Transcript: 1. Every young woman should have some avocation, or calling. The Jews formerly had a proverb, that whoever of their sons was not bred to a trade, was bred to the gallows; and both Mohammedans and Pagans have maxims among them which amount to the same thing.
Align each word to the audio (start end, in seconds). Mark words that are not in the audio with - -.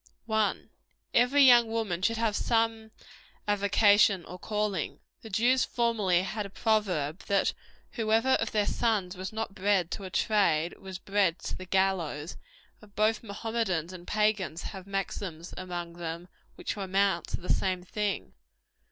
1. 0.25 0.71
Every 1.13 1.43
young 1.43 1.67
woman 1.69 2.01
should 2.01 2.17
have 2.17 2.35
some 2.35 2.89
avocation, 3.47 4.25
or 4.25 4.39
calling. 4.39 4.99
The 5.21 5.29
Jews 5.29 5.63
formerly 5.63 6.23
had 6.23 6.43
a 6.43 6.49
proverb, 6.49 7.19
that 7.27 7.53
whoever 7.91 8.29
of 8.29 8.51
their 8.51 8.65
sons 8.65 9.15
was 9.15 9.31
not 9.31 9.53
bred 9.53 9.91
to 9.91 10.03
a 10.03 10.09
trade, 10.09 10.75
was 10.79 10.97
bred 10.97 11.37
to 11.43 11.55
the 11.55 11.67
gallows; 11.67 12.35
and 12.81 12.95
both 12.95 13.21
Mohammedans 13.21 13.93
and 13.93 14.07
Pagans 14.07 14.63
have 14.63 14.87
maxims 14.87 15.53
among 15.55 15.93
them 15.93 16.29
which 16.55 16.75
amount 16.75 17.27
to 17.27 17.37
the 17.39 17.53
same 17.53 17.83
thing. 17.83 18.33